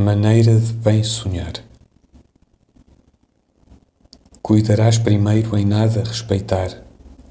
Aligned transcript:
maneira 0.00 0.58
de 0.58 0.72
bem 0.72 1.04
sonhar. 1.04 1.52
Cuidarás 4.40 4.96
primeiro 4.96 5.56
em 5.56 5.64
nada 5.64 6.02
respeitar, 6.02 6.82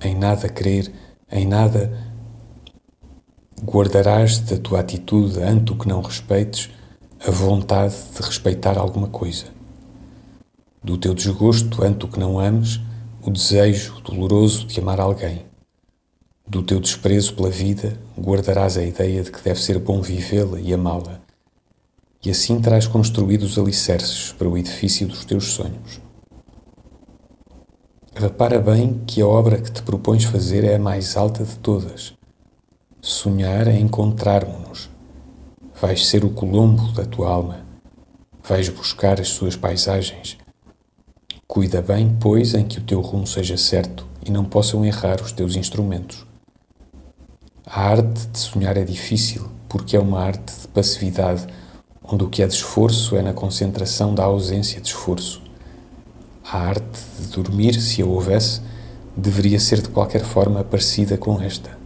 em 0.01 0.15
nada 0.15 0.47
crer, 0.47 0.93
em 1.31 1.47
nada 1.47 1.91
guardarás 3.65 4.39
da 4.39 4.55
tua 4.57 4.81
atitude 4.81 5.41
ante 5.41 5.73
o 5.73 5.75
que 5.75 5.87
não 5.87 6.01
respeites 6.01 6.69
a 7.27 7.31
vontade 7.31 7.95
de 8.15 8.21
respeitar 8.21 8.77
alguma 8.77 9.07
coisa. 9.07 9.45
Do 10.81 10.97
teu 10.97 11.15
desgosto 11.15 11.83
ante 11.83 12.05
o 12.05 12.07
que 12.07 12.19
não 12.19 12.39
ames, 12.39 12.79
o 13.23 13.31
desejo 13.31 13.99
doloroso 14.01 14.67
de 14.67 14.79
amar 14.79 14.99
alguém. 14.99 15.43
Do 16.47 16.61
teu 16.61 16.79
desprezo 16.79 17.33
pela 17.33 17.49
vida, 17.49 17.97
guardarás 18.17 18.77
a 18.77 18.83
ideia 18.83 19.23
de 19.23 19.31
que 19.31 19.43
deve 19.43 19.59
ser 19.59 19.79
bom 19.79 20.01
vivê-la 20.01 20.59
e 20.61 20.71
amá-la 20.73 21.28
e 22.23 22.29
assim 22.29 22.59
terás 22.59 22.85
construído 22.87 23.43
os 23.43 23.57
alicerces 23.57 24.33
para 24.33 24.49
o 24.49 24.57
edifício 24.57 25.07
dos 25.07 25.23
teus 25.25 25.53
sonhos. 25.53 26.01
Repara 28.13 28.59
bem 28.59 29.01
que 29.07 29.21
a 29.21 29.27
obra 29.27 29.61
que 29.61 29.71
te 29.71 29.81
propões 29.81 30.25
fazer 30.25 30.65
é 30.65 30.75
a 30.75 30.79
mais 30.79 31.15
alta 31.15 31.43
de 31.43 31.55
todas. 31.57 32.13
Sonhar 33.01 33.67
é 33.67 33.79
encontrarmos-nos. 33.79 34.89
Vais 35.79 36.05
ser 36.05 36.25
o 36.25 36.29
Colombo 36.29 36.91
da 36.91 37.05
tua 37.05 37.29
alma. 37.29 37.65
Vais 38.43 38.67
buscar 38.67 39.21
as 39.21 39.29
suas 39.29 39.55
paisagens. 39.55 40.37
Cuida 41.47 41.81
bem, 41.81 42.17
pois, 42.19 42.53
em 42.53 42.67
que 42.67 42.79
o 42.79 42.83
teu 42.83 42.99
rumo 42.99 43.25
seja 43.25 43.55
certo 43.55 44.05
e 44.25 44.29
não 44.29 44.43
possam 44.43 44.83
errar 44.83 45.21
os 45.21 45.31
teus 45.31 45.55
instrumentos. 45.55 46.25
A 47.65 47.81
arte 47.81 48.27
de 48.27 48.37
sonhar 48.37 48.75
é 48.75 48.83
difícil 48.83 49.49
porque 49.69 49.95
é 49.95 49.99
uma 49.99 50.19
arte 50.19 50.61
de 50.61 50.67
passividade 50.67 51.47
onde 52.11 52.23
o 52.23 52.29
que 52.29 52.41
é 52.41 52.47
de 52.47 52.53
esforço 52.53 53.15
é 53.15 53.21
na 53.21 53.33
concentração 53.33 54.15
da 54.15 54.23
ausência 54.23 54.81
de 54.81 54.87
esforço. 54.87 55.41
A 56.43 56.57
arte 56.57 56.99
de 57.19 57.27
dormir, 57.27 57.79
se 57.79 58.01
a 58.01 58.05
houvesse, 58.05 58.61
deveria 59.15 59.59
ser 59.59 59.81
de 59.81 59.89
qualquer 59.89 60.23
forma 60.23 60.63
parecida 60.63 61.17
com 61.17 61.39
esta. 61.39 61.77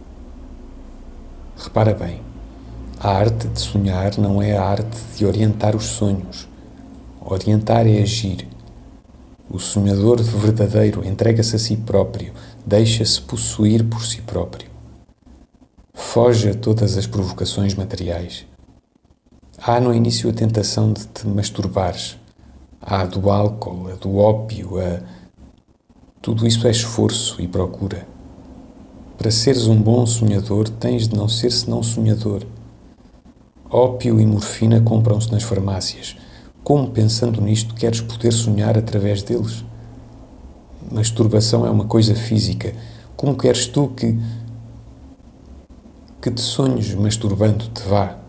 Repara 1.56 1.92
bem, 1.92 2.22
a 2.98 3.10
arte 3.10 3.48
de 3.48 3.60
sonhar 3.60 4.16
não 4.18 4.40
é 4.40 4.56
a 4.56 4.64
arte 4.64 4.98
de 5.16 5.26
orientar 5.26 5.76
os 5.76 5.84
sonhos. 5.84 6.48
Orientar 7.20 7.86
é 7.86 8.00
agir. 8.00 8.48
O 9.50 9.58
sonhador 9.58 10.22
verdadeiro 10.22 11.06
entrega-se 11.06 11.54
a 11.54 11.58
si 11.58 11.76
próprio, 11.76 12.32
deixa-se 12.64 13.20
possuir 13.20 13.84
por 13.84 14.04
si 14.04 14.22
próprio. 14.22 14.68
Foge 15.92 16.50
a 16.50 16.54
todas 16.54 16.96
as 16.96 17.06
provocações 17.06 17.74
materiais. 17.74 18.46
Há 19.66 19.80
no 19.80 19.94
início 19.94 20.28
a 20.28 20.32
tentação 20.34 20.92
de 20.92 21.06
te 21.06 21.26
masturbares. 21.26 22.18
Há 22.82 23.06
do 23.06 23.30
álcool, 23.30 23.88
a 23.90 23.94
do 23.94 24.18
ópio, 24.18 24.78
a... 24.78 25.00
Tudo 26.20 26.46
isso 26.46 26.66
é 26.68 26.70
esforço 26.70 27.40
e 27.40 27.48
procura. 27.48 28.06
Para 29.16 29.30
seres 29.30 29.66
um 29.66 29.80
bom 29.80 30.04
sonhador, 30.04 30.68
tens 30.68 31.08
de 31.08 31.16
não 31.16 31.28
ser 31.28 31.50
senão 31.50 31.82
sonhador. 31.82 32.42
Ópio 33.70 34.20
e 34.20 34.26
morfina 34.26 34.82
compram-se 34.82 35.32
nas 35.32 35.42
farmácias. 35.44 36.14
Como, 36.62 36.90
pensando 36.90 37.40
nisto, 37.40 37.74
queres 37.74 38.02
poder 38.02 38.32
sonhar 38.32 38.76
através 38.76 39.22
deles? 39.22 39.64
Masturbação 40.92 41.64
é 41.64 41.70
uma 41.70 41.86
coisa 41.86 42.14
física. 42.14 42.74
Como 43.16 43.34
queres 43.34 43.66
tu 43.66 43.88
que. 43.88 44.14
que 46.20 46.30
te 46.30 46.42
sonhos 46.42 46.92
masturbando 46.94 47.66
te 47.68 47.82
vá? 47.88 48.23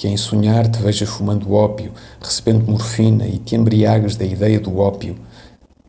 Que 0.00 0.08
em 0.08 0.16
sonhar 0.16 0.66
te 0.66 0.80
vejas 0.80 1.10
fumando 1.10 1.52
ópio, 1.52 1.92
recebendo 2.18 2.66
morfina 2.66 3.26
e 3.26 3.36
te 3.36 3.54
embriagas 3.54 4.16
da 4.16 4.24
ideia 4.24 4.58
do 4.58 4.78
ópio, 4.78 5.14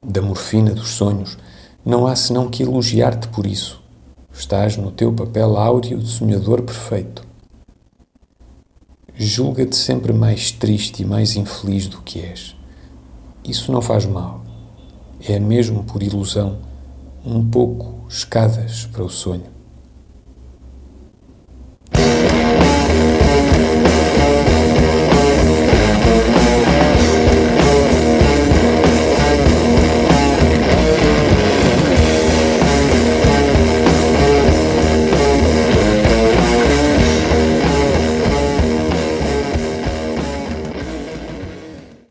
da 0.06 0.22
morfina 0.22 0.74
dos 0.74 0.90
sonhos, 0.90 1.38
não 1.86 2.06
há 2.06 2.14
senão 2.14 2.50
que 2.50 2.62
elogiar-te 2.62 3.30
por 3.30 3.48
isso. 3.48 3.82
Estás 4.34 4.76
no 4.76 4.92
teu 4.92 5.14
papel 5.14 5.56
áureo 5.56 5.98
de 5.98 6.10
sonhador 6.10 6.62
perfeito. 6.64 7.26
Julga-te 9.16 9.78
sempre 9.78 10.12
mais 10.12 10.52
triste 10.52 11.04
e 11.04 11.06
mais 11.06 11.38
infeliz 11.38 11.88
do 11.88 12.02
que 12.02 12.20
és. 12.20 12.54
Isso 13.46 13.72
não 13.72 13.82
faz 13.82 14.06
mal. 14.06 14.44
É 15.26 15.40
mesmo 15.40 15.86
por 15.86 16.04
ilusão, 16.04 16.58
um 17.26 17.50
pouco 17.50 18.06
escadas 18.10 18.90
para 18.92 19.06
o 19.06 19.10
sonho. 19.10 19.61